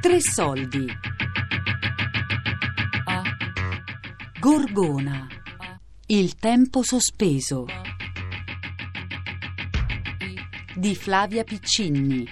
Tre 0.00 0.20
soldi. 0.20 0.86
Gorgona. 4.38 5.26
Il 6.06 6.36
tempo 6.36 6.84
sospeso. 6.84 7.66
Di 10.76 10.94
Flavia 10.94 11.42
Piccini. 11.42 12.28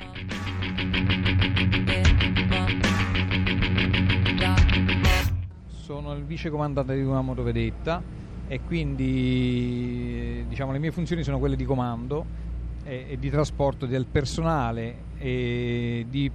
Sono 5.67 6.14
il 6.14 6.25
vice 6.25 6.48
comandante 6.51 6.95
di 6.95 7.03
una 7.03 7.21
motovedetta 7.21 8.01
e 8.46 8.61
quindi 8.61 10.45
diciamo, 10.46 10.71
le 10.71 10.79
mie 10.79 10.93
funzioni 10.93 11.25
sono 11.25 11.41
quelle 11.41 11.57
di 11.57 11.64
comando 11.64 12.46
e, 12.87 13.16
di 13.18 13.30
trasporto 13.30 13.84
del 13.84 14.07
personale 14.07 15.05
e 15.18 16.07
di 16.09 16.30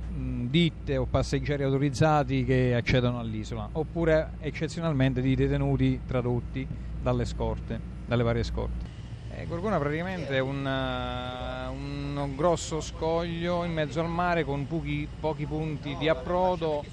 ditte 0.50 0.98
o 0.98 1.06
passeggeri 1.06 1.64
autorizzati 1.64 2.44
che 2.44 2.76
accedono 2.76 3.20
all'isola, 3.20 3.70
oppure 3.72 4.32
eccezionalmente 4.40 5.22
di 5.22 5.36
detenuti 5.36 6.02
tradotti 6.06 6.68
dalle 7.02 7.26
scorte, 7.26 7.80
dalle 8.06 8.24
varie 8.24 8.44
scorte. 8.44 8.90
Eh, 9.34 9.46
Gorgona 9.46 9.80
praticamente 9.80 10.36
è 10.36 10.40
un, 10.40 10.66
uh, 10.66 11.72
un, 11.74 12.36
grosso 12.36 12.82
scoglio 12.82 13.64
in 13.64 13.72
mezzo 13.72 14.02
al 14.02 14.10
mare 14.10 14.44
con 14.44 14.68
pochi, 14.68 15.08
pochi 15.20 15.46
punti 15.46 15.96
di 15.98 16.10
approdo, 16.10 16.84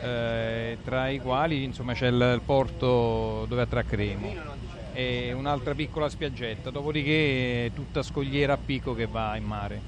eh, 0.00 0.76
tra 0.84 1.08
i 1.08 1.18
quali 1.18 1.64
insomma, 1.64 1.94
c'è 1.94 2.08
il 2.08 2.42
porto 2.44 3.46
dove 3.48 3.62
attraccheremo 3.62 4.77
e 4.98 5.32
un'altra 5.32 5.76
piccola 5.76 6.08
spiaggetta, 6.08 6.70
dopodiché 6.70 7.70
tutta 7.72 8.02
scogliera 8.02 8.54
a 8.54 8.56
picco 8.56 8.96
che 8.96 9.06
va 9.06 9.36
in 9.36 9.44
mare. 9.44 9.80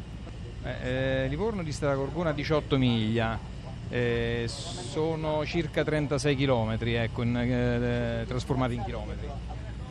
Eh, 0.63 1.25
eh, 1.25 1.27
Livorno 1.27 1.65
dista 1.65 1.89
da 1.89 1.97
Gorgona 1.97 2.31
18 2.31 2.79
miglia, 2.79 3.37
eh, 3.89 4.45
sono 4.47 5.45
circa 5.45 5.83
36 5.83 6.37
km 6.37 6.77
ecco, 6.81 7.23
in, 7.23 7.37
eh, 7.37 8.25
trasformati 8.25 8.75
in 8.75 8.85
chilometri. 8.85 9.29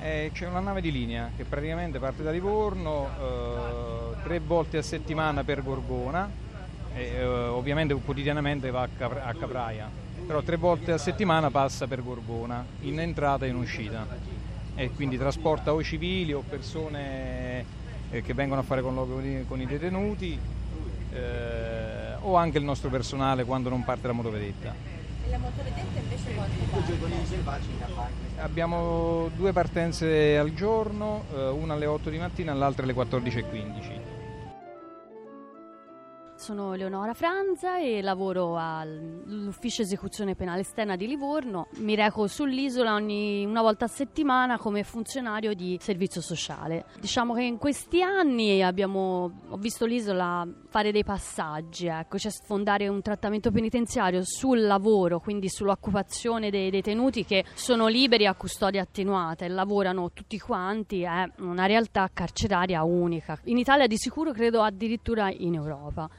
Eh, 0.02 0.32
c'è 0.34 0.48
una 0.48 0.62
nave 0.62 0.80
di 0.80 0.90
linea 0.90 1.32
che 1.36 1.44
praticamente 1.44 2.00
parte 2.00 2.24
da 2.24 2.32
Livorno 2.32 3.10
eh, 3.20 4.24
tre 4.24 4.40
volte 4.40 4.78
a 4.78 4.82
settimana 4.82 5.44
per 5.44 5.64
Gorgona, 5.64 6.32
ovviamente 7.50 7.94
quotidianamente 7.94 8.72
va 8.72 8.84
a, 8.84 8.88
Capra- 8.98 9.26
a 9.26 9.34
Capraia, 9.34 9.90
però 10.26 10.42
tre 10.44 10.56
volte 10.56 10.94
a 10.94 10.98
settimana 10.98 11.52
passa 11.52 11.88
per 11.88 12.02
Gorgona, 12.02 12.66
in 12.84 13.02
entrata 13.02 13.46
e 13.46 13.50
in 13.50 13.56
uscita 13.58 14.39
e 14.80 14.92
quindi 14.92 15.18
trasporta 15.18 15.74
o 15.74 15.84
civili 15.84 16.32
o 16.32 16.42
persone 16.48 17.66
eh, 18.12 18.22
che 18.22 18.34
vengono 18.34 18.62
a 18.62 18.64
fare 18.64 18.82
colloqui 18.82 19.44
con 19.46 19.60
i 19.60 19.66
detenuti 19.66 20.40
eh, 21.12 22.14
o 22.22 22.36
anche 22.38 22.60
il 22.60 22.64
nostro 22.64 22.90
personale 22.90 23.44
quando 23.44 23.68
non 23.68 23.84
parte 23.84 24.08
la 24.08 24.14
motovedetta. 24.14 24.74
E 25.26 25.30
la 25.30 25.38
motovedetta 25.38 26.00
invece 26.00 26.34
quanto? 26.34 26.56
Abbiamo 28.38 29.30
due 29.36 29.52
partenze 29.52 30.38
al 30.38 30.54
giorno, 30.54 31.26
eh, 31.36 31.50
una 31.50 31.74
alle 31.74 31.86
8 31.86 32.10
di 32.10 32.18
mattina 32.18 32.54
e 32.54 32.56
l'altra 32.56 32.84
alle 32.84 32.94
14.15 32.94 34.09
sono 36.40 36.74
Leonora 36.74 37.14
Franza 37.14 37.80
e 37.80 38.02
lavoro 38.02 38.56
all'ufficio 38.58 39.82
esecuzione 39.82 40.36
penale 40.36 40.62
esterna 40.62 40.96
di 40.96 41.06
Livorno. 41.06 41.68
Mi 41.80 41.96
reco 41.96 42.28
sull'isola 42.28 42.94
ogni 42.94 43.44
una 43.44 43.62
volta 43.62 43.86
a 43.86 43.88
settimana 43.90 44.58
come 44.58 44.84
funzionario 44.84 45.54
di 45.54 45.78
servizio 45.82 46.22
sociale. 46.22 46.86
Diciamo 46.98 47.34
che 47.34 47.44
in 47.44 47.58
questi 47.58 48.02
anni 48.02 48.64
abbiamo, 48.64 49.32
ho 49.50 49.58
visto 49.58 49.86
l'isola 49.86 50.48
fare 50.70 50.94
dei 50.94 51.04
passaggi, 51.04 51.88
ecco, 51.88 52.18
cioè 52.18 52.32
sfondare 52.32 52.88
un 52.88 53.02
trattamento 53.02 53.52
penitenziario 53.52 54.22
sul 54.24 54.62
lavoro, 54.62 55.20
quindi 55.20 55.50
sull'occupazione 55.50 56.50
dei 56.50 56.70
detenuti 56.70 57.26
che 57.26 57.44
sono 57.54 57.88
liberi 57.88 58.26
a 58.26 58.34
custodia 58.34 58.82
attenuata 58.82 59.44
e 59.44 59.50
lavorano 59.50 60.12
tutti 60.14 60.40
quanti, 60.40 61.02
è 61.02 61.30
una 61.40 61.66
realtà 61.66 62.10
carceraria 62.14 62.82
unica. 62.84 63.38
In 63.46 63.58
Italia 63.58 63.88
di 63.88 63.98
sicuro 63.98 64.32
credo 64.32 64.62
addirittura 64.62 65.30
in 65.30 65.56
Europa. 65.56 66.10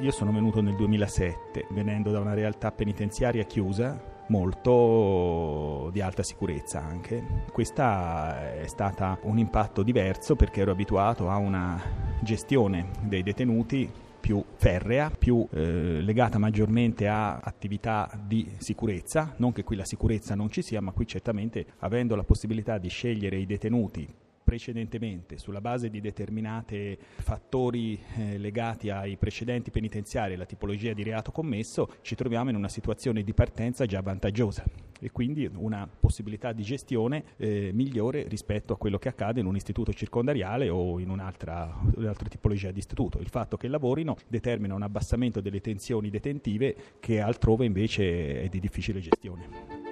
Io 0.00 0.10
sono 0.10 0.32
venuto 0.32 0.60
nel 0.60 0.76
2007, 0.76 1.66
venendo 1.70 2.10
da 2.10 2.20
una 2.20 2.34
realtà 2.34 2.70
penitenziaria 2.70 3.44
chiusa, 3.44 4.16
molto 4.28 5.90
di 5.92 6.00
alta 6.00 6.22
sicurezza 6.22 6.80
anche. 6.80 7.44
Questa 7.52 8.54
è 8.60 8.66
stata 8.66 9.18
un 9.22 9.38
impatto 9.38 9.82
diverso 9.82 10.36
perché 10.36 10.60
ero 10.60 10.70
abituato 10.70 11.28
a 11.28 11.36
una 11.36 11.80
gestione 12.20 12.90
dei 13.02 13.22
detenuti 13.22 13.90
più 14.20 14.44
ferrea, 14.56 15.10
più 15.10 15.46
eh, 15.50 16.00
legata 16.00 16.38
maggiormente 16.38 17.08
a 17.08 17.38
attività 17.38 18.10
di 18.26 18.54
sicurezza, 18.58 19.34
non 19.38 19.52
che 19.52 19.64
qui 19.64 19.76
la 19.76 19.84
sicurezza 19.84 20.34
non 20.34 20.50
ci 20.50 20.62
sia, 20.62 20.80
ma 20.80 20.92
qui 20.92 21.06
certamente 21.06 21.64
avendo 21.78 22.14
la 22.14 22.24
possibilità 22.24 22.78
di 22.78 22.88
scegliere 22.88 23.36
i 23.36 23.46
detenuti 23.46 24.06
precedentemente 24.48 25.36
sulla 25.36 25.60
base 25.60 25.90
di 25.90 26.00
determinati 26.00 26.96
fattori 27.16 28.00
eh, 28.16 28.38
legati 28.38 28.88
ai 28.88 29.18
precedenti 29.18 29.70
penitenziari 29.70 30.32
e 30.32 30.36
la 30.36 30.46
tipologia 30.46 30.94
di 30.94 31.02
reato 31.02 31.32
commesso, 31.32 31.96
ci 32.00 32.14
troviamo 32.14 32.48
in 32.48 32.56
una 32.56 32.70
situazione 32.70 33.22
di 33.22 33.34
partenza 33.34 33.84
già 33.84 34.00
vantaggiosa 34.00 34.64
e 35.00 35.10
quindi 35.10 35.46
una 35.54 35.86
possibilità 35.86 36.52
di 36.52 36.62
gestione 36.62 37.24
eh, 37.36 37.72
migliore 37.74 38.26
rispetto 38.26 38.72
a 38.72 38.78
quello 38.78 38.96
che 38.96 39.10
accade 39.10 39.40
in 39.40 39.44
un 39.44 39.54
istituto 39.54 39.92
circondariale 39.92 40.70
o 40.70 40.98
in 40.98 41.10
un'altra, 41.10 41.70
un'altra 41.96 42.28
tipologia 42.30 42.70
di 42.70 42.78
istituto. 42.78 43.18
Il 43.18 43.28
fatto 43.28 43.58
che 43.58 43.68
lavorino 43.68 44.16
determina 44.28 44.74
un 44.74 44.82
abbassamento 44.82 45.42
delle 45.42 45.60
tensioni 45.60 46.08
detentive 46.08 46.74
che 47.00 47.20
altrove 47.20 47.66
invece 47.66 48.44
è 48.44 48.48
di 48.48 48.60
difficile 48.60 49.00
gestione. 49.00 49.87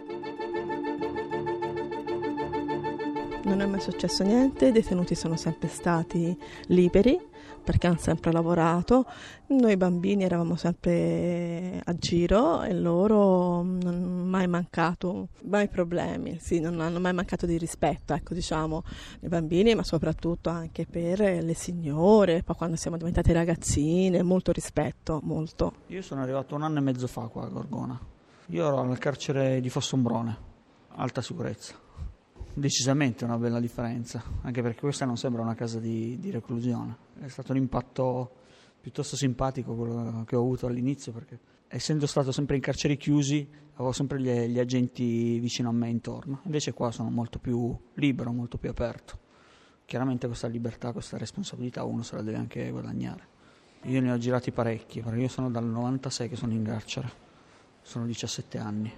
Non 3.47 3.61
è 3.61 3.67
mai 3.67 3.81
successo 3.81 4.25
niente, 4.25 4.67
i 4.67 4.73
detenuti 4.73 5.15
sono 5.15 5.37
sempre 5.37 5.69
stati 5.69 6.37
liberi 6.67 7.17
perché 7.63 7.87
hanno 7.87 7.99
sempre 7.99 8.31
lavorato, 8.31 9.07
noi 9.49 9.77
bambini 9.77 10.23
eravamo 10.23 10.55
sempre 10.55 11.81
a 11.85 11.95
giro 11.95 12.63
e 12.63 12.73
loro 12.73 13.63
non 13.63 13.87
hanno 13.87 14.25
mai 14.25 14.47
mancato, 14.47 15.29
mai 15.45 15.69
problemi, 15.69 16.39
sì, 16.41 16.61
non 16.61 16.81
hanno 16.81 17.01
mai 17.01 17.13
mancato 17.13 17.45
di 17.45 17.59
rispetto, 17.59 18.15
ecco 18.15 18.35
diciamo, 18.35 18.85
i 19.21 19.29
bambini 19.29 19.75
ma 19.75 19.83
soprattutto 19.83 20.49
anche 20.49 20.87
per 20.87 21.19
le 21.21 21.55
signore, 21.55 22.45
poi 22.45 22.55
quando 22.55 22.77
siamo 22.77 22.97
diventate 22.97 23.33
ragazzine, 23.33 24.23
molto 24.23 24.53
rispetto, 24.53 25.21
molto. 25.25 25.73
Io 25.89 26.03
sono 26.03 26.23
arrivato 26.23 26.55
un 26.55 26.63
anno 26.63 26.79
e 26.79 26.83
mezzo 26.83 27.09
fa 27.09 27.23
qua 27.23 27.45
a 27.45 27.49
Gorgona, 27.49 27.99
io 28.47 28.67
ero 28.67 28.79
al 28.79 28.99
carcere 28.99 29.61
di 29.61 29.69
Fossombrone, 29.69 30.37
alta 30.95 31.21
sicurezza 31.21 31.86
decisamente 32.57 33.25
una 33.25 33.37
bella 33.37 33.61
differenza, 33.61 34.23
anche 34.41 34.63
perché 34.63 34.81
questa 34.81 35.05
non 35.05 35.19
sembra 35.19 35.43
una 35.43 35.55
casa 35.55 35.79
di, 35.79 36.19
di, 36.19 36.31
reclusione. 36.31 36.97
È 37.21 37.29
stato 37.29 37.53
un 37.53 37.59
impatto 37.59 38.31
piuttosto 38.81 39.15
simpatico 39.15 39.75
quello 39.75 40.25
che 40.27 40.37
ho 40.37 40.41
avuto 40.41 40.67
all'inizio, 40.67 41.13
perché 41.13 41.39
essendo 41.69 42.07
stato 42.07 42.33
sempre 42.33 42.57
in 42.57 42.63
carceri 42.63 42.97
chiusi, 42.97 43.47
avevo 43.75 43.93
sempre 43.93 44.21
gli, 44.21 44.31
gli 44.31 44.59
agenti 44.59 45.39
vicino 45.39 45.69
a 45.69 45.73
me 45.73 45.91
intorno. 45.91 46.41
Invece 46.45 46.73
qua 46.73 46.91
sono 46.91 47.11
molto 47.11 47.39
più 47.39 47.77
libero, 47.95 48.33
molto 48.33 48.57
più 48.57 48.71
aperto. 48.71 49.19
Chiaramente 49.85 50.27
questa 50.27 50.49
libertà, 50.49 50.93
questa 50.93 51.19
responsabilità 51.19 51.85
uno 51.85 52.03
se 52.03 52.17
la 52.17 52.23
deve 52.23 52.39
anche 52.39 52.71
guadagnare. 52.71 53.35
Io 53.83 54.01
ne 54.01 54.11
ho 54.11 54.17
girati 54.17 54.51
parecchi, 54.51 55.03
perché 55.03 55.21
io 55.21 55.29
sono 55.29 55.51
dal 55.51 55.67
96 55.67 56.31
che 56.31 56.37
sono 56.37 56.53
in 56.53 56.65
carcere, 56.65 57.13
sono 57.83 58.07
17 58.07 58.59
anni. 58.59 58.91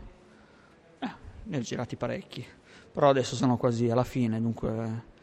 Eh, 1.01 1.11
ne 1.43 1.57
ho 1.57 1.61
girati 1.61 1.97
parecchi 1.97 2.47
però 2.91 3.11
adesso 3.11 3.37
sono 3.37 3.57
quasi 3.57 3.91
alla 3.91 4.05
fine, 4.05 4.41
dunque 4.41 5.17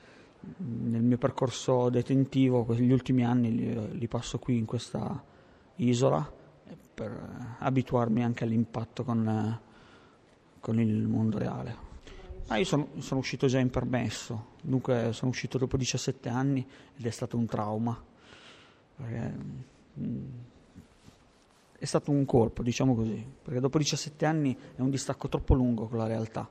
nel 0.57 1.01
mio 1.01 1.17
percorso 1.17 1.89
detentivo 1.89 2.65
gli 2.75 2.91
ultimi 2.91 3.25
anni 3.25 3.55
li, 3.55 3.97
li 3.97 4.07
passo 4.07 4.37
qui 4.37 4.57
in 4.57 4.65
questa 4.65 5.23
isola 5.77 6.31
per 6.93 7.57
abituarmi 7.59 8.23
anche 8.23 8.43
all'impatto 8.43 9.03
con, 9.03 9.59
con 10.59 10.79
il 10.79 11.07
mondo 11.07 11.37
reale. 11.37 11.83
Ah, 12.47 12.57
io 12.57 12.65
sono, 12.65 12.89
sono, 12.99 13.19
uscito 13.19 13.47
già 13.47 13.59
in 13.59 13.71
permesso, 13.71 14.53
dunque 14.61 15.09
sono 15.13 15.31
uscito 15.31 15.57
dopo 15.57 15.77
17 15.77 16.29
anni 16.29 16.65
ed 16.95 17.05
è 17.05 17.09
stato 17.09 17.37
un 17.37 17.45
trauma. 17.47 18.01
Perché, 18.95 19.33
mm, 19.99 20.25
è 21.77 21.85
stato 21.85 22.11
un 22.11 22.23
colpo, 22.25 22.63
diciamo 22.63 22.95
così, 22.95 23.25
perché 23.41 23.59
dopo 23.59 23.77
17 23.77 24.25
anni 24.25 24.55
è 24.75 24.81
un 24.81 24.89
distacco 24.89 25.27
troppo 25.27 25.53
lungo 25.53 25.87
con 25.87 25.97
la 25.97 26.07
realtà 26.07 26.49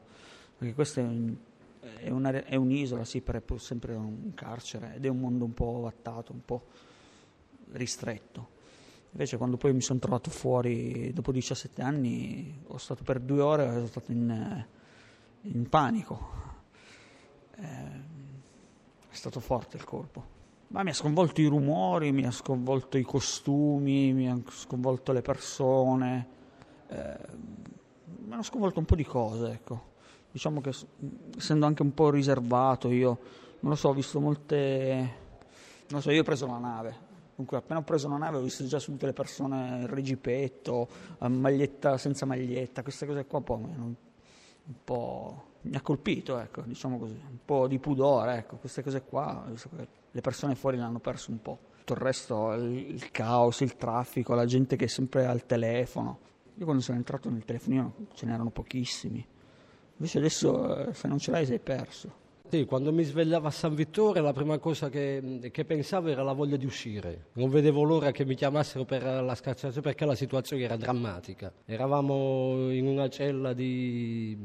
perché 0.57 0.75
questa 0.75 1.01
è, 1.01 1.05
un, 1.05 1.35
è, 1.81 2.11
una, 2.11 2.31
è 2.45 2.55
un'isola, 2.55 3.05
sì, 3.05 3.21
però 3.21 3.39
è 3.39 3.59
sempre 3.59 3.95
un 3.95 4.33
carcere 4.35 4.95
ed 4.97 5.05
è 5.05 5.09
un 5.09 5.19
mondo 5.19 5.45
un 5.45 5.55
po' 5.55 5.81
vattato, 5.81 6.33
un 6.33 6.45
po' 6.45 6.65
ristretto. 7.73 8.53
Invece 9.13 9.37
quando 9.37 9.57
poi 9.57 9.73
mi 9.73 9.81
sono 9.81 10.01
trovato 10.01 10.31
fuori 10.31 11.13
dopo 11.13 11.31
17 11.31 11.83
anni, 11.83 12.63
ho 12.67 12.79
stato 12.79 13.05
per 13.05 13.21
due 13.21 13.41
ore, 13.41 13.71
sono 13.73 13.87
stato 13.87 14.11
in, 14.11 14.67
in 15.43 15.69
panico. 15.69 16.43
Eh, 17.57 18.13
è 19.09 19.15
stato 19.15 19.39
forte 19.39 19.77
il 19.77 19.85
colpo. 19.85 20.33
Ma 20.69 20.83
mi 20.83 20.91
ha 20.91 20.95
sconvolto 20.95 21.41
i 21.41 21.47
rumori, 21.47 22.11
mi 22.11 22.27
ha 22.27 22.33
sconvolto 22.33 22.99
i 22.99 23.05
costumi, 23.05 24.13
mi 24.13 24.29
ha 24.29 24.37
sconvolto 24.49 25.13
le 25.13 25.23
persone, 25.23 26.27
eh, 26.89 27.19
mi 28.25 28.33
hanno 28.33 28.43
sconvolto 28.43 28.81
un 28.81 28.85
po' 28.85 28.97
di 28.97 29.05
cose, 29.05 29.53
ecco. 29.53 29.93
Diciamo 30.35 30.61
che 30.61 30.73
essendo 31.37 31.65
anche 31.65 31.83
un 31.83 31.95
po' 31.95 32.11
riservato 32.11 32.91
io, 32.91 33.19
non 33.61 33.71
lo 33.71 33.77
so, 33.77 33.91
ho 33.91 33.95
visto 33.95 34.19
molte... 34.19 34.97
Non 35.87 35.99
lo 35.99 36.01
so, 36.01 36.11
io 36.11 36.23
ho 36.23 36.25
preso 36.25 36.47
la 36.47 36.59
nave, 36.59 36.99
Comunque, 37.37 37.57
appena 37.57 37.79
ho 37.79 37.85
preso 37.85 38.09
una 38.09 38.17
nave 38.17 38.39
ho 38.39 38.41
visto 38.41 38.67
già 38.67 38.81
subito 38.81 39.07
le 39.07 39.13
persone 39.13 39.83
in 39.83 39.87
regipetto, 39.87 40.89
maglietta 41.19 41.97
senza 41.99 42.27
maglietta, 42.27 42.83
queste 42.83 43.07
cose 43.07 43.27
qua 43.27 43.41
poi 43.43 43.63
un, 43.63 43.95
un 44.65 44.75
po' 44.83 45.45
mi 45.63 45.77
ha 45.77 45.81
colpito, 45.81 46.37
ecco, 46.39 46.63
diciamo 46.63 46.99
così, 46.99 47.13
un 47.13 47.39
po' 47.45 47.69
di 47.69 47.79
pudore, 47.79 48.39
ecco, 48.39 48.57
queste 48.57 48.83
cose 48.83 49.03
qua, 49.03 49.47
le 50.11 50.21
persone 50.21 50.57
fuori 50.57 50.79
l'hanno 50.79 50.99
perso 50.99 51.31
un 51.31 51.41
po'. 51.41 51.59
Tutto 51.79 51.93
il 51.93 52.01
resto, 52.01 52.53
il, 52.55 52.95
il 52.95 53.11
caos, 53.13 53.61
il 53.61 53.77
traffico, 53.77 54.35
la 54.35 54.47
gente 54.47 54.75
che 54.75 54.87
è 54.87 54.89
sempre 54.89 55.27
al 55.27 55.47
telefono. 55.47 56.19
Io 56.57 56.65
quando 56.65 56.83
sono 56.83 56.99
entrato 56.99 57.31
nel 57.31 57.45
telefonino 57.45 57.95
ce 58.15 58.27
n'erano 58.27 58.51
pochissimi, 58.51 59.25
invece 59.97 60.19
adesso 60.19 60.89
eh, 60.89 60.95
se 60.95 61.09
non 61.09 61.19
ce 61.19 61.31
l'hai 61.31 61.47
sei 61.47 61.59
perso. 61.59 62.23
Sì, 62.49 62.67
quando 62.67 62.93
mi 62.93 63.03
svegliavo 63.03 63.47
a 63.47 63.51
San 63.51 63.75
Vittore 63.75 64.21
la 64.21 64.33
prima 64.33 64.59
cosa 64.59 64.89
che, 64.89 65.51
che, 65.51 65.65
pensavo 65.65 66.09
era 66.09 66.23
la 66.23 66.35
voglia 66.35 66.57
di 66.57 66.67
uscire. 66.67 67.29
Non 67.33 67.49
vedevo 67.49 67.83
l'ora 67.83 68.13
che 68.13 68.25
mi 68.25 68.35
chiamassero 68.35 68.85
per 68.85 69.03
la 69.03 69.35
scarcerazione 69.35 69.81
perché 69.81 70.05
la 70.05 70.15
situazione 70.15 70.63
era 70.63 70.77
drammatica. 70.77 71.53
Eravamo 71.65 72.71
in 72.71 72.87
una 72.87 73.09
cella 73.09 73.55
di 73.55 74.39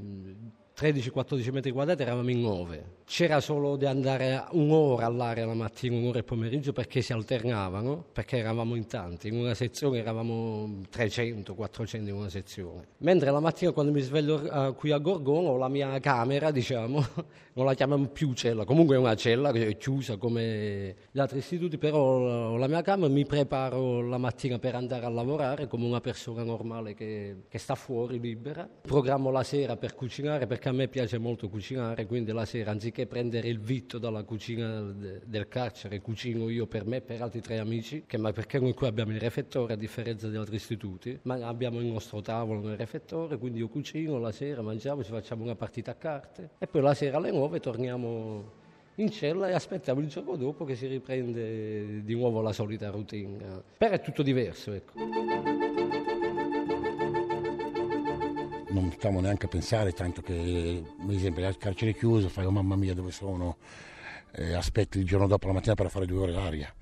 13-14 0.80 1.52
metri 1.52 1.72
quadrati 1.72 2.04
eravamo 2.04 2.30
in 2.30 2.40
9. 2.40 2.98
C'era 3.04 3.42
solo 3.42 3.76
di 3.76 3.86
andare 3.86 4.46
un'ora 4.52 5.08
all'area 5.08 5.46
la 5.46 5.54
mattina, 5.54 5.98
un'ora 5.98 6.20
il 6.20 6.24
pomeriggio 6.24 6.72
perché 6.72 7.02
si 7.02 7.12
alternavano, 7.12 8.06
perché 8.14 8.38
eravamo 8.38 8.76
in 8.76 8.88
tanti. 8.88 9.28
In 9.28 9.36
una 9.36 9.54
sezione 9.56 10.00
eravamo 10.00 10.78
300-400 10.90 12.08
in 12.08 12.14
una 12.14 12.30
sezione. 12.30 12.88
Mentre 13.00 13.30
la 13.30 13.42
mattina 13.42 13.72
quando 13.72 13.92
mi 13.92 14.00
sveglio 14.00 14.36
uh, 14.36 14.74
qui 14.74 14.92
a 14.92 15.00
Gorgono 15.00 15.58
la 15.58 15.68
mia 15.68 16.00
camera, 16.00 16.50
diciamo, 16.50 17.06
non 17.54 17.66
la 17.66 17.74
chiamiamo 17.74 18.08
più 18.08 18.32
cella, 18.34 18.64
comunque 18.64 18.96
è 18.96 19.00
una 19.00 19.16
cella 19.16 19.52
è 19.52 19.76
chiusa 19.76 20.16
come 20.16 20.96
gli 21.12 21.20
altri 21.20 21.40
istituti, 21.40 21.78
però 21.78 22.56
la 22.56 22.68
mia 22.68 22.82
camera, 22.82 23.12
mi 23.12 23.26
preparo 23.26 24.08
la 24.08 24.18
mattina 24.18 24.60
per 24.60 24.76
andare 24.76 25.06
a 25.06 25.10
lavorare 25.10 25.68
come 25.68 25.86
una 25.86 26.00
persona 26.00 26.44
normale 26.44 26.94
che, 26.94 27.44
che 27.50 27.58
sta 27.58 27.76
fuori 27.76 28.18
libera. 28.18 28.70
Programmo 28.82 29.30
la 29.30 29.44
sera 29.44 29.76
per 29.76 29.94
cucinare 29.94 30.48
perché 30.48 30.69
a 30.70 30.74
me 30.74 30.88
piace 30.88 31.18
molto 31.18 31.50
cucinare, 31.50 32.06
quindi 32.06 32.32
la 32.32 32.46
sera 32.46 32.72
anziché 32.72 33.06
prendere 33.06 33.48
il 33.48 33.60
vitto 33.60 33.98
dalla 33.98 34.24
cucina 34.24 34.82
del 34.82 35.48
carcere, 35.48 36.00
cucino 36.00 36.50
io 36.50 36.68
per 36.68 36.86
me 36.86 36.98
e 36.98 37.02
per 37.02 37.22
altri 37.22 37.42
tre 37.42 37.60
amici, 37.60 38.04
che, 38.06 38.18
ma 38.18 38.32
perché 38.32 38.60
noi 38.60 38.74
qui 38.74 38.88
abbiamo 38.88 39.12
il 39.12 39.20
refettore 39.20 39.74
a 39.74 39.76
differenza 39.76 40.28
di 40.28 40.36
altri 40.36 40.56
istituti, 40.56 41.20
ma 41.24 41.36
abbiamo 41.48 41.80
il 41.80 41.88
nostro 41.88 42.22
tavolo 42.22 42.62
nel 42.62 42.78
refettore, 42.78 43.38
quindi 43.38 43.60
io 43.60 43.68
cucino 43.68 44.20
la 44.20 44.32
sera, 44.32 44.62
mangiamo, 44.62 45.04
ci 45.04 45.12
facciamo 45.12 45.44
una 45.44 45.56
partita 45.56 45.92
a 45.92 45.96
carte 45.96 46.52
e 46.58 46.68
poi 46.68 46.82
la 46.82 46.94
sera 46.94 47.18
alle 47.18 47.32
nove 47.32 47.60
torniamo 47.60 48.58
in 48.96 49.10
cella 49.12 49.50
e 49.50 49.54
aspettiamo 49.54 50.02
il 50.02 50.08
giorno 50.08 50.36
dopo 50.36 50.66
che 50.66 50.76
si 50.76 50.86
riprende 50.88 52.04
di 52.04 52.14
nuovo 52.14 52.42
la 52.42 52.52
solita 52.52 52.90
routine. 52.90 53.64
Però 53.78 53.94
è 53.94 54.02
tutto 54.02 54.22
diverso, 54.22 54.74
ecco. 54.74 55.99
Non 58.70 58.92
stiamo 58.92 59.20
neanche 59.20 59.46
a 59.46 59.50
pensare, 59.50 59.92
tanto 59.94 60.22
che 60.22 60.84
per 61.06 61.16
esempio 61.16 61.46
al 61.46 61.58
carcere 61.58 61.94
chiuso 61.94 62.30
fai 62.30 62.46
oh 62.46 62.52
mamma 62.52 62.76
mia 62.76 62.94
dove 62.94 63.12
sono, 63.12 63.58
eh, 64.34 64.54
aspetti 64.54 65.00
il 65.00 65.06
giorno 65.06 65.28
dopo 65.28 65.48
la 65.48 65.54
mattina 65.54 65.76
per 65.76 65.90
fare 65.90 66.06
due 66.06 66.20
ore 66.20 66.32
l'aria. 66.32 66.74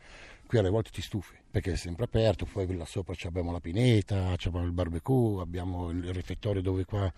Qui 0.45 0.57
alle 0.57 0.69
volte 0.69 0.91
ti 0.91 1.01
stufi 1.01 1.35
perché 1.49 1.73
è 1.73 1.75
sempre 1.75 2.05
aperto, 2.05 2.45
poi 2.45 2.73
là 2.75 2.85
sopra 2.85 3.15
abbiamo 3.25 3.51
la 3.51 3.59
pineta, 3.59 4.29
abbiamo 4.29 4.63
il 4.63 4.71
barbecue, 4.71 5.41
abbiamo 5.41 5.89
il 5.89 6.13
refettorio 6.13 6.61
dove 6.61 6.85
qua 6.85 7.11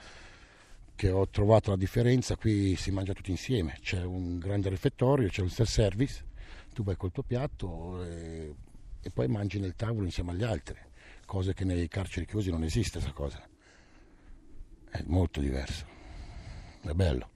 che 0.96 1.10
ho 1.12 1.28
trovato 1.30 1.70
la 1.70 1.78
differenza, 1.78 2.36
qui 2.36 2.76
si 2.76 2.92
mangia 2.92 3.14
tutti 3.14 3.32
insieme, 3.32 3.78
c'è 3.82 4.04
un 4.04 4.38
grande 4.38 4.70
refettorio, 4.70 5.30
c'è 5.30 5.42
un 5.42 5.50
self-service, 5.50 6.26
tu 6.74 6.84
vai 6.84 6.96
col 6.98 7.12
tuo 7.12 7.24
piatto 7.24 8.04
e, 8.04 8.54
e 9.02 9.10
poi 9.10 9.28
mangi 9.28 9.60
nel 9.60 9.76
tavolo 9.76 10.06
insieme 10.06 10.32
agli 10.32 10.44
altri, 10.44 10.78
cose 11.26 11.54
che 11.54 11.64
nei 11.64 11.88
carceri 11.88 12.26
chiusi 12.26 12.50
non 12.50 12.64
esiste 12.64 13.00
questa 13.00 13.14
cosa 13.14 13.50
è 14.90 15.04
molto 15.06 15.40
diverso, 15.40 15.86
è 16.82 16.94
bello. 16.94 17.28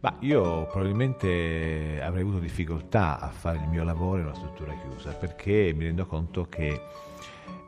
Ma 0.00 0.16
io 0.20 0.66
probabilmente 0.66 2.00
avrei 2.00 2.22
avuto 2.22 2.38
difficoltà 2.38 3.18
a 3.18 3.28
fare 3.30 3.58
il 3.58 3.68
mio 3.68 3.82
lavoro 3.82 4.20
in 4.20 4.26
una 4.26 4.36
struttura 4.36 4.72
chiusa 4.74 5.10
perché 5.12 5.72
mi 5.74 5.84
rendo 5.84 6.06
conto 6.06 6.44
che 6.48 6.80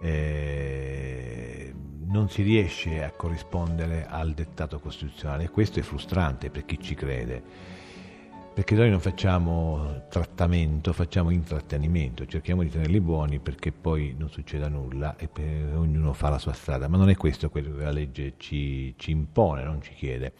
eh, 0.00 1.74
non 2.08 2.28
si 2.28 2.42
riesce 2.42 3.02
a 3.02 3.10
corrispondere 3.10 4.06
al 4.06 4.32
dettato 4.32 4.78
costituzionale 4.80 5.44
e 5.44 5.50
questo 5.50 5.78
è 5.78 5.82
frustrante 5.82 6.50
per 6.50 6.64
chi 6.64 6.80
ci 6.80 6.94
crede, 6.94 7.42
perché 8.54 8.74
noi 8.74 8.90
non 8.90 9.00
facciamo 9.00 10.06
trattamento, 10.08 10.92
facciamo 10.92 11.30
intrattenimento, 11.30 12.26
cerchiamo 12.26 12.62
di 12.62 12.70
tenerli 12.70 13.00
buoni 13.00 13.38
perché 13.38 13.72
poi 13.72 14.14
non 14.18 14.30
succeda 14.30 14.68
nulla 14.68 15.16
e 15.16 15.28
ognuno 15.74 16.12
fa 16.12 16.30
la 16.30 16.38
sua 16.38 16.52
strada, 16.52 16.88
ma 16.88 16.96
non 16.96 17.10
è 17.10 17.16
questo 17.16 17.50
quello 17.50 17.76
che 17.76 17.84
la 17.84 17.92
legge 17.92 18.34
ci, 18.36 18.94
ci 18.96 19.10
impone, 19.10 19.62
non 19.62 19.80
ci 19.82 19.92
chiede. 19.94 20.32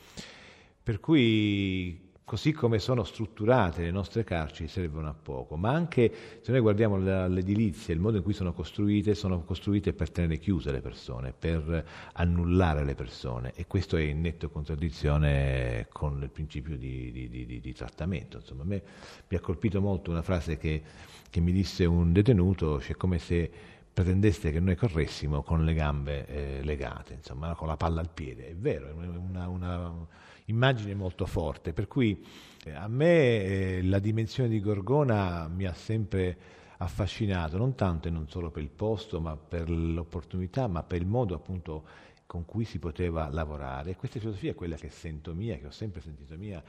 Per 0.83 1.01
cui 1.01 2.08
così 2.29 2.53
come 2.53 2.79
sono 2.79 3.05
strutturate 3.05 3.81
le 3.81 3.91
nostre 3.91 4.23
carceri 4.23 4.69
servono 4.69 5.09
a 5.09 5.15
poco, 5.15 5.57
ma 5.57 5.71
anche 5.71 6.13
se 6.43 6.53
noi 6.53 6.61
guardiamo 6.61 6.99
l'edilizia, 7.27 7.95
il 7.95 8.01
modo 8.01 8.19
in 8.19 8.23
cui 8.23 8.35
sono 8.35 8.53
costruite, 8.53 9.15
sono 9.15 9.41
costruite 9.45 9.95
per 9.95 10.11
tenere 10.11 10.37
chiuse 10.37 10.71
le 10.71 10.83
persone, 10.83 11.33
per 11.33 11.87
annullare 12.13 12.85
le 12.85 12.95
persone 12.95 13.53
e 13.55 13.67
questo 13.67 13.97
è 13.97 14.03
in 14.03 14.21
netto 14.21 14.51
contraddizione 14.51 15.87
con 15.91 16.21
il 16.21 16.29
principio 16.29 16.77
di, 16.77 17.11
di, 17.13 17.31
di, 17.31 17.61
di 17.61 17.73
trattamento. 17.73 18.37
Insomma, 18.37 18.63
a 18.63 18.67
me 18.67 18.83
mi 19.27 19.37
ha 19.39 19.41
colpito 19.41 19.81
molto 19.81 20.11
una 20.11 20.21
frase 20.21 20.59
che, 20.59 20.83
che 21.31 21.41
mi 21.41 21.51
disse 21.51 21.87
un 21.87 22.13
detenuto, 22.13 22.79
cioè 22.79 22.95
come 22.97 23.19
se 23.19 23.51
pretendeste 23.91 24.53
che 24.53 24.61
noi 24.61 24.77
corressimo 24.77 25.43
con 25.43 25.65
le 25.65 25.73
gambe 25.73 26.27
eh, 26.27 26.63
legate, 26.63 27.15
insomma, 27.15 27.55
con 27.55 27.69
la 27.69 27.79
palla 27.79 28.01
al 28.01 28.11
piede. 28.11 28.49
È 28.49 28.55
vero, 28.55 28.89
è 28.89 28.93
una, 28.93 29.49
una 29.49 30.07
immagine 30.49 30.95
molto 30.95 31.27
forte, 31.27 31.73
per 31.73 31.87
cui 31.87 32.25
eh, 32.65 32.73
a 32.73 32.89
me 32.89 33.45
eh, 33.45 33.83
la 33.83 33.99
dimensione 33.99 34.49
di 34.49 34.61
Gorgona 34.61 35.49
mi 35.49 35.65
ha 35.65 35.73
sempre 35.73 36.37
affascinato, 36.79 37.57
non 37.57 37.75
tanto 37.75 38.09
e 38.09 38.11
non 38.11 38.29
solo 38.29 38.51
per 38.51 38.63
il 38.63 38.71
posto, 38.71 39.21
ma 39.21 39.37
per 39.37 39.71
l'opportunità, 39.71 40.67
ma 40.67 40.83
per 40.83 41.01
il 41.01 41.07
modo 41.07 41.35
appunto 41.35 41.85
con 42.27 42.45
cui 42.45 42.65
si 42.65 42.79
poteva 42.79 43.29
lavorare. 43.31 43.97
Questa 43.97 44.19
filosofia 44.19 44.51
è 44.51 44.55
quella 44.55 44.77
che 44.77 44.91
sento 44.91 45.35
mia, 45.35 45.57
che 45.57 45.67
ho 45.67 45.71
sempre 45.71 46.01
sentito 46.01 46.37
mia 46.37 46.63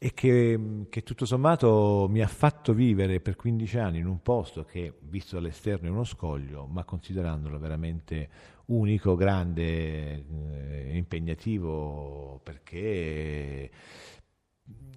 e 0.00 0.14
che, 0.14 0.86
che, 0.88 1.02
tutto 1.02 1.26
sommato 1.26 2.06
mi 2.08 2.22
ha 2.22 2.28
fatto 2.28 2.72
vivere 2.72 3.20
per 3.20 3.34
15 3.34 3.78
anni 3.78 3.98
in 3.98 4.06
un 4.06 4.22
posto 4.22 4.64
che, 4.64 4.94
visto 5.00 5.34
dall'esterno, 5.34 5.88
è 5.88 5.90
uno 5.90 6.04
scoglio, 6.04 6.66
ma 6.66 6.84
considerandolo 6.84 7.58
veramente 7.58 8.28
unico, 8.66 9.16
grande, 9.16 10.24
eh, 10.24 10.96
impegnativo, 10.96 12.40
perché 12.44 13.70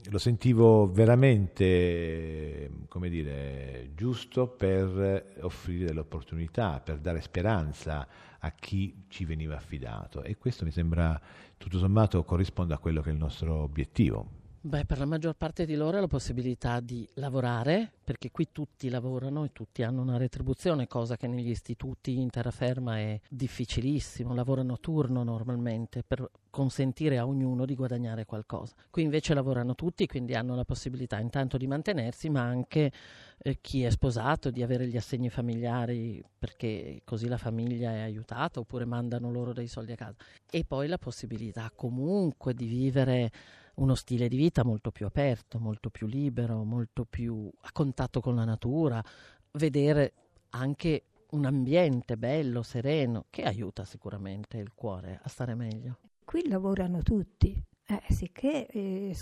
lo 0.10 0.18
sentivo 0.20 0.92
veramente, 0.92 2.70
come 2.88 3.10
dire, 3.10 3.92
giusto 3.96 4.48
per 4.50 5.38
offrire 5.42 5.86
delle 5.86 6.02
opportunità, 6.02 6.80
per 6.80 7.00
dare 7.00 7.22
speranza 7.22 8.08
a 8.40 8.52
chi 8.52 9.06
ci 9.08 9.26
veniva 9.26 9.56
affidato 9.56 10.24
e 10.24 10.38
questo 10.38 10.66
mi 10.66 10.72
sembra 10.72 11.20
tutto 11.58 11.78
sommato 11.78 12.24
corrisponde 12.24 12.74
a 12.74 12.80
quello 12.80 13.02
che 13.02 13.10
è 13.10 13.14
il 13.14 13.20
nostro 13.20 13.56
obiettivo. 13.62 14.41
Beh, 14.64 14.86
per 14.86 15.00
la 15.00 15.06
maggior 15.06 15.34
parte 15.34 15.66
di 15.66 15.74
loro 15.74 15.98
è 15.98 16.00
la 16.00 16.08
possibilità 16.08 16.80
di 16.82 17.10
lavorare, 17.16 17.92
perché 18.04 18.30
qui 18.30 18.50
tutti 18.52 18.90
lavorano 18.90 19.44
e 19.44 19.52
tutti 19.52 19.82
hanno 19.82 20.04
una 20.04 20.18
retribuzione, 20.18 20.86
cosa 20.86 21.18
che 21.18 21.26
negli 21.26 21.50
istituti 21.50 22.20
in 22.20 22.30
terraferma 22.30 23.00
è 23.00 23.20
difficilissimo, 23.28 24.36
lavorano 24.36 24.74
a 24.74 24.78
turno 24.80 25.24
normalmente 25.24 26.04
per 26.04 26.30
consentire 26.52 27.18
a 27.18 27.26
ognuno 27.26 27.66
di 27.66 27.74
guadagnare 27.74 28.26
qualcosa. 28.26 28.76
Qui 28.92 29.02
invece 29.02 29.34
lavorano 29.34 29.74
tutti, 29.74 30.06
quindi 30.06 30.36
hanno 30.36 30.54
la 30.54 30.64
possibilità 30.64 31.18
intanto 31.18 31.58
di 31.58 31.66
mantenersi, 31.66 32.30
ma 32.30 32.42
anche 32.42 32.92
eh, 33.40 33.58
chi 33.62 33.82
è 33.82 33.90
sposato 33.90 34.52
di 34.52 34.62
avere 34.62 34.86
gli 34.88 34.98
assegni 34.98 35.32
familiari 35.32 36.24
perché 36.38 37.02
così 37.04 37.28
la 37.28 37.38
famiglia 37.38 37.94
è 37.94 38.02
aiutata 38.02 38.60
oppure 38.60 38.86
mandano 38.86 39.32
loro 39.32 39.54
dei 39.54 39.68
soldi 39.68 39.94
a 39.94 39.96
casa. 39.96 40.18
E 40.52 40.64
poi 40.66 40.88
la 40.88 41.00
possibilità 41.00 41.72
comunque 41.74 42.54
di 42.54 42.68
vivere 42.68 43.32
uno 43.76 43.96
stile 43.96 44.28
di 44.28 44.38
vita 44.38 44.64
molto 44.64 44.92
più 44.92 45.06
aperto, 45.06 45.60
molto 45.60 45.90
più 45.90 46.08
libero, 46.08 46.64
molto 46.64 47.06
più 47.06 47.50
a 47.62 47.72
contatto 47.72 48.20
con 48.20 48.36
la 48.36 48.44
natura, 48.44 49.04
vedere 49.52 50.14
anche 50.50 51.04
un 51.32 51.46
ambiente 51.46 52.18
bello, 52.18 52.62
sereno, 52.62 53.26
che 53.30 53.44
aiuta 53.44 53.86
sicuramente 53.86 54.58
il 54.58 54.74
cuore 54.74 55.20
a 55.22 55.30
stare 55.30 55.56
meglio. 55.56 56.00
Qui 56.26 56.48
lavorano 56.48 57.02
tutti, 57.02 57.62
eh, 57.86 58.14
sicché 58.14 58.68
eh, 58.68 59.16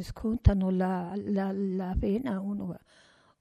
scontano 0.00 0.70
la, 0.70 1.12
la, 1.16 1.52
la 1.52 1.94
pena, 1.98 2.40
uno, 2.40 2.76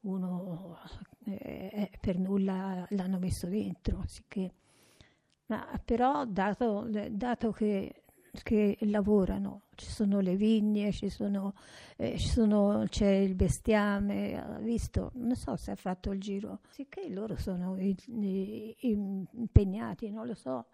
uno 0.01 0.77
eh, 1.25 1.91
per 1.99 2.17
nulla 2.17 2.85
l'hanno 2.89 3.19
messo 3.19 3.47
dentro, 3.47 4.03
sicché. 4.07 4.53
Ma 5.47 5.79
però 5.83 6.25
dato, 6.25 6.87
dato 7.11 7.51
che 7.51 8.04
che 8.43 8.77
lavorano, 8.81 9.63
ci 9.75 9.89
sono 9.89 10.19
le 10.19 10.35
vigne, 10.35 10.91
ci 10.91 11.09
sono, 11.09 11.53
eh, 11.97 12.17
ci 12.17 12.27
sono, 12.27 12.85
c'è 12.87 13.09
il 13.09 13.35
bestiame, 13.35 14.41
ha 14.41 14.59
visto, 14.59 15.11
non 15.15 15.35
so 15.35 15.55
se 15.55 15.71
ha 15.71 15.75
fatto 15.75 16.11
il 16.11 16.19
giro, 16.19 16.59
sicché 16.69 17.09
loro 17.09 17.35
sono 17.37 17.77
i, 17.77 17.95
i, 18.07 19.27
impegnati, 19.31 20.09
non 20.11 20.27
lo 20.27 20.33
so, 20.33 20.65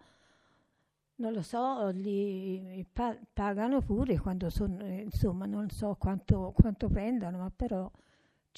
non 1.16 1.32
lo 1.32 1.42
so, 1.42 1.88
li 1.90 2.86
pa- 2.92 3.16
pagano 3.32 3.80
pure 3.80 4.18
quando 4.18 4.50
sono, 4.50 4.84
insomma, 4.84 5.46
non 5.46 5.70
so 5.70 5.96
quanto, 5.98 6.52
quanto 6.54 6.88
prendano, 6.88 7.38
ma 7.38 7.52
però 7.54 7.90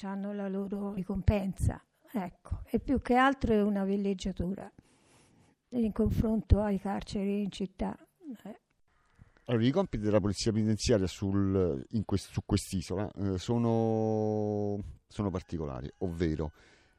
hanno 0.02 0.32
la 0.32 0.48
loro 0.48 0.92
ricompensa, 0.94 1.82
ecco, 2.12 2.60
e 2.66 2.80
più 2.80 3.00
che 3.00 3.14
altro 3.14 3.52
è 3.52 3.62
una 3.62 3.84
villeggiatura 3.84 4.70
in 5.70 5.92
confronto 5.92 6.60
ai 6.60 6.78
carceri 6.78 7.42
in 7.42 7.50
città. 7.50 7.96
Eh. 8.44 8.60
Allora, 9.46 9.66
i 9.66 9.70
compiti 9.70 10.02
della 10.02 10.20
polizia 10.20 10.52
penitenziaria 10.52 11.06
sul, 11.06 11.84
quest, 12.06 12.30
su 12.30 12.40
quest'isola 12.46 13.10
eh, 13.10 13.38
sono, 13.38 14.82
sono, 15.06 15.30
particolari, 15.30 15.90
ovvero 15.98 16.52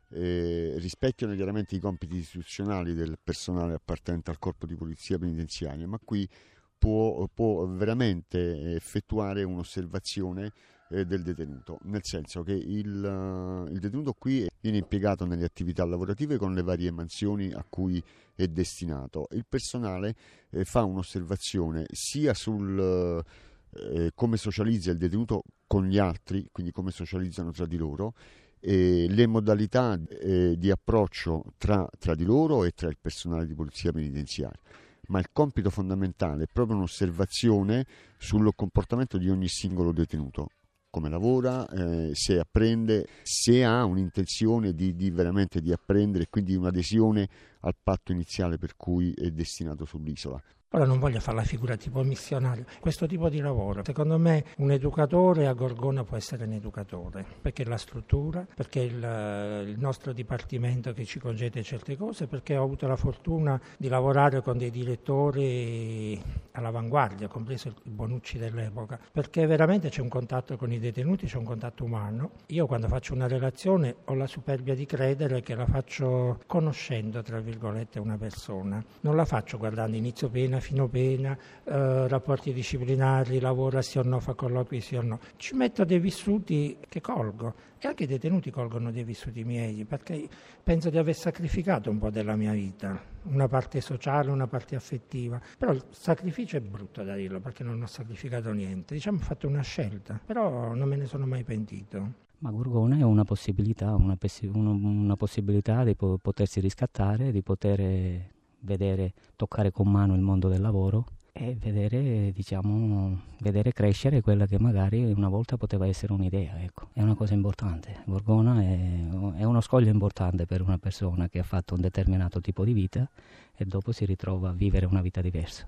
eh, 0.10 0.76
rispecchiano 0.78 1.34
chiaramente 1.34 1.76
i 1.76 1.80
compiti 1.80 2.18
istituzionali 2.18 2.94
del 2.94 3.18
personale 3.24 3.74
appartenente 3.74 4.30
al 4.30 4.38
corpo 4.38 4.68
di 4.68 4.76
polizia 4.76 5.18
penitenziaria, 5.18 5.88
ma 5.88 6.00
qui 6.04 6.30
può, 6.78 7.28
può 7.34 7.66
veramente 7.66 8.76
effettuare 8.76 9.42
un'osservazione 9.42 10.52
eh, 10.92 11.04
del 11.04 11.24
detenuto, 11.24 11.80
nel 11.86 12.04
senso 12.04 12.44
che 12.44 12.54
il, 12.54 13.66
il, 13.72 13.80
detenuto 13.80 14.14
qui 14.14 14.48
viene 14.66 14.80
impiegato 14.80 15.26
nelle 15.26 15.46
attività 15.46 15.86
lavorative 15.86 16.38
con 16.38 16.56
le 16.56 16.64
varie 16.64 16.90
mansioni 16.90 17.52
a 17.52 17.64
cui 17.70 18.04
è 18.34 18.48
destinato. 18.48 19.28
Il 19.32 19.46
personale 19.48 20.16
eh, 20.50 20.66
fa 20.66 20.84
un'osservazione 20.84 21.86
sia 21.92 22.34
sul 22.34 23.24
eh, 23.70 24.12
come 24.16 24.38
socializza 24.38 24.90
il 24.90 24.98
detenuto 24.98 25.44
con 25.68 25.86
gli 25.86 26.00
altri, 26.00 26.48
quindi 26.52 26.72
come 26.72 26.90
socializzano 26.90 27.52
tra 27.52 27.68
di 27.68 27.78
loro, 27.78 28.14
e 28.60 29.06
le 29.08 29.28
modalità 29.28 30.00
eh, 30.10 30.56
di 30.58 30.72
approccio 30.72 31.54
tra, 31.58 31.88
tra 32.00 32.16
di 32.16 32.24
loro 32.24 32.64
e 32.64 32.72
tra 32.72 32.90
il 32.90 32.98
personale 33.00 33.46
di 33.46 33.54
polizia 33.54 33.92
penitenziaria 33.92 34.60
ma 35.08 35.20
il 35.20 35.28
compito 35.32 35.70
fondamentale 35.70 36.46
è 36.46 36.48
proprio 36.52 36.78
un'osservazione 36.78 37.86
sul 38.18 38.50
comportamento 38.56 39.20
di 39.20 39.30
ogni 39.30 39.48
singolo 39.48 39.92
detenuto 39.92 40.48
come 40.96 41.10
lavora, 41.10 41.68
eh, 41.68 42.12
se 42.14 42.40
apprende, 42.40 43.06
se 43.22 43.66
ha 43.66 43.84
un'intenzione 43.84 44.74
di, 44.74 44.96
di 44.96 45.10
veramente 45.10 45.60
di 45.60 45.74
apprendere 45.74 46.24
e 46.24 46.28
quindi 46.30 46.56
un'adesione 46.56 47.28
al 47.60 47.76
patto 47.84 48.14
iniziale 48.14 48.58
per 48.58 48.78
cui 48.78 49.12
è 49.12 49.30
destinato 49.30 49.84
sull'isola. 49.84 50.42
Ora 50.76 50.84
non 50.84 51.00
voglio 51.00 51.22
fare 51.22 51.38
la 51.38 51.44
figura 51.44 51.78
tipo 51.78 52.04
missionario, 52.04 52.66
questo 52.82 53.08
tipo 53.08 53.30
di 53.30 53.40
lavoro, 53.40 53.82
secondo 53.86 54.18
me 54.18 54.44
un 54.58 54.72
educatore 54.72 55.48
a 55.48 55.54
Gorgona 55.54 56.04
può 56.04 56.18
essere 56.18 56.44
un 56.44 56.52
educatore, 56.52 57.26
perché 57.42 57.64
la 57.64 57.78
struttura, 57.78 58.46
perché 58.54 58.82
il, 58.82 59.66
il 59.68 59.80
nostro 59.80 60.12
dipartimento 60.12 60.92
che 60.92 61.06
ci 61.06 61.18
concede 61.18 61.64
certe 61.64 61.96
cose, 61.96 62.28
perché 62.28 62.58
ho 62.58 62.64
avuto 62.64 62.88
la 62.88 62.98
fortuna 62.98 63.58
di 63.78 63.88
lavorare 63.88 64.42
con 64.42 64.58
dei 64.58 64.70
direttori 64.70 66.22
all'avanguardia, 66.52 67.30
compreso 67.30 67.70
il 67.70 67.92
Bonucci 67.92 68.38
dell'epoca, 68.38 69.00
perché 69.14 69.46
veramente 69.46 69.88
c'è 69.88 70.02
un 70.02 70.10
contatto 70.10 70.58
con 70.58 70.74
i 70.74 70.80
detenuti, 70.80 71.26
c'è 71.26 71.38
un 71.38 71.46
contatto 71.46 71.86
umano. 71.86 72.32
Io 72.48 72.66
quando 72.66 72.90
faccio 72.90 73.14
una 73.14 73.30
relazione 73.30 73.96
ho 74.04 74.14
la 74.14 74.28
superbia 74.28 74.76
di 74.76 74.86
credere 74.86 75.40
che 75.40 75.56
la 75.56 75.66
faccio 75.66 76.42
conoscendo, 76.46 77.22
tra 77.22 77.40
virgolette, 77.40 77.98
una 77.98 78.18
persona, 78.18 78.84
non 79.02 79.16
la 79.16 79.24
faccio 79.24 79.58
guardando 79.58 79.96
inizio 79.96 80.28
pena, 80.28 80.60
fino 80.66 80.88
pena, 80.88 81.38
eh, 81.64 82.08
rapporti 82.08 82.52
disciplinari, 82.52 83.40
lavora 83.40 83.84
sì 83.84 84.00
o 84.00 84.04
no, 84.04 84.20
fa 84.20 84.34
colloqui 84.34 84.82
sì 84.82 84.96
o 84.96 85.04
no. 85.04 85.20
Ci 85.38 85.54
metto 85.54 85.86
dei 85.86 86.00
vissuti 86.00 86.78
che 86.90 87.02
colgo 87.02 87.54
e 87.78 87.88
anche 87.88 88.06
i 88.06 88.08
detenuti 88.08 88.50
colgono 88.50 88.92
dei 88.92 89.04
vissuti 89.04 89.44
miei 89.44 89.86
perché 89.86 90.28
penso 90.64 90.90
di 90.90 90.98
aver 90.98 91.14
sacrificato 91.14 91.92
un 91.92 92.00
po' 92.00 92.10
della 92.10 92.36
mia 92.36 92.52
vita, 92.52 93.00
una 93.26 93.48
parte 93.48 93.80
sociale, 93.80 94.32
una 94.32 94.48
parte 94.48 94.76
affettiva, 94.76 95.40
però 95.56 95.72
il 95.72 95.84
sacrificio 95.92 96.58
è 96.58 96.62
brutto 96.62 97.04
da 97.04 97.14
dirlo 97.14 97.40
perché 97.40 97.64
non 97.64 97.80
ho 97.80 97.88
sacrificato 97.88 98.52
niente, 98.52 98.96
diciamo 98.96 99.20
ho 99.20 99.22
fatto 99.22 99.48
una 99.48 99.62
scelta, 99.62 100.20
però 100.26 100.74
non 100.74 100.90
me 100.90 100.96
ne 100.96 101.06
sono 101.06 101.28
mai 101.28 101.44
pentito. 101.44 102.24
Ma 102.40 102.50
Gorgona 102.50 102.98
è 102.98 103.04
una 103.04 103.24
possibilità, 103.24 103.94
una, 103.94 104.18
una 104.52 105.16
possibilità 105.16 105.84
di 105.84 105.96
potersi 105.96 106.60
riscattare, 106.60 107.32
di 107.32 107.42
poter 107.44 108.34
vedere, 108.66 109.14
toccare 109.36 109.72
con 109.72 109.90
mano 109.90 110.16
il 110.16 110.22
mondo 110.22 110.50
del 110.50 110.62
lavoro 110.62 111.06
e 111.38 111.54
vedere, 111.60 112.32
diciamo, 112.32 113.20
vedere 113.40 113.74
crescere 113.74 114.22
quella 114.22 114.46
che 114.46 114.58
magari 114.58 115.04
una 115.12 115.28
volta 115.28 115.58
poteva 115.58 115.86
essere 115.86 116.14
un'idea. 116.14 116.62
Ecco. 116.62 116.88
È 116.94 117.02
una 117.02 117.14
cosa 117.14 117.34
importante. 117.34 118.04
Gorgona 118.06 118.62
è, 118.62 119.38
è, 119.40 119.44
uno 119.44 119.60
scoglio 119.60 119.90
importante 119.90 120.46
per 120.46 120.62
una 120.62 120.78
persona 120.78 121.28
che 121.28 121.40
ha 121.40 121.44
fatto 121.44 121.74
un 121.74 121.82
determinato 121.82 122.40
tipo 122.40 122.64
di 122.64 122.72
vita 122.72 123.06
e 123.54 123.66
dopo 123.66 123.92
si 123.92 124.06
ritrova 124.06 124.50
a 124.50 124.54
vivere 124.54 124.86
una 124.86 125.02
vita 125.02 125.20
diversa. 125.20 125.68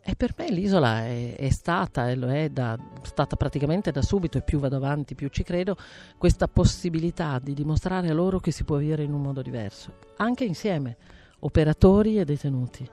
E 0.00 0.14
per 0.16 0.32
me 0.38 0.50
l'isola 0.50 1.04
è, 1.04 1.36
è 1.36 1.50
stata, 1.50 2.08
e 2.08 2.14
lo 2.14 2.30
è 2.30 2.48
da, 2.48 2.78
stata 3.02 3.36
praticamente 3.36 3.90
da 3.90 4.00
subito, 4.00 4.38
e 4.38 4.40
più 4.40 4.58
vado 4.58 4.76
avanti 4.76 5.14
più 5.14 5.28
ci 5.28 5.42
credo, 5.42 5.76
questa 6.16 6.48
possibilità 6.48 7.38
di 7.38 7.52
dimostrare 7.52 8.08
a 8.08 8.14
loro 8.14 8.40
che 8.40 8.52
si 8.52 8.64
può 8.64 8.78
vivere 8.78 9.02
in 9.02 9.12
un 9.12 9.20
modo 9.20 9.42
diverso, 9.42 9.92
anche 10.16 10.44
insieme 10.44 10.96
operatori 11.40 12.18
e 12.18 12.24
detenuti 12.24 12.88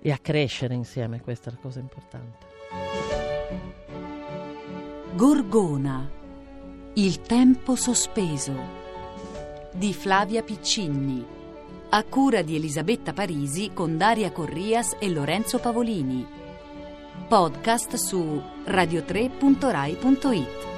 e 0.00 0.12
a 0.12 0.18
crescere 0.18 0.74
insieme, 0.74 1.20
questa 1.20 1.50
è 1.50 1.52
la 1.52 1.58
cosa 1.60 1.80
importante. 1.80 2.46
Gorgona, 5.14 6.08
il 6.94 7.20
tempo 7.22 7.74
sospeso 7.74 8.84
di 9.72 9.92
Flavia 9.92 10.42
Piccinni, 10.42 11.24
a 11.88 12.04
cura 12.04 12.42
di 12.42 12.54
Elisabetta 12.54 13.12
Parisi 13.12 13.70
con 13.72 13.96
Daria 13.96 14.30
Corrias 14.30 14.96
e 14.98 15.08
Lorenzo 15.08 15.58
Pavolini. 15.58 16.26
Podcast 17.28 17.94
su 17.94 18.40
radiotre.rai.it 18.64 20.75